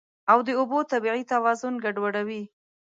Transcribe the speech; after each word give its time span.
او 0.31 0.39
د 0.47 0.49
اوبو 0.59 0.79
طبیعي 0.91 1.23
توازن 1.31 1.73
ګډوډوي. 1.83 2.41